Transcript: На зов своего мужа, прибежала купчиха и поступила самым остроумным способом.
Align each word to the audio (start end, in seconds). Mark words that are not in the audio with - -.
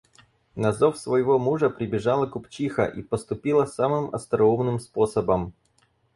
На 0.55 0.71
зов 0.71 0.97
своего 0.97 1.37
мужа, 1.37 1.69
прибежала 1.69 2.25
купчиха 2.25 2.85
и 2.85 3.03
поступила 3.03 3.65
самым 3.67 4.11
остроумным 4.15 4.79
способом. 4.79 5.53